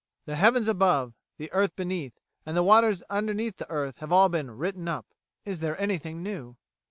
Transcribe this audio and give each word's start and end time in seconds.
The 0.25 0.35
heavens 0.35 0.67
above, 0.67 1.13
the 1.37 1.51
earth 1.51 1.75
beneath, 1.75 2.19
and 2.43 2.57
the 2.57 2.63
waters 2.63 3.03
under 3.07 3.35
the 3.35 3.53
earth 3.69 3.99
have 3.99 4.11
all 4.11 4.29
been 4.29 4.49
"written 4.49 4.87
up." 4.87 5.05
Is 5.45 5.59
there 5.59 5.79
anything 5.79 6.23
new? 6.23 6.57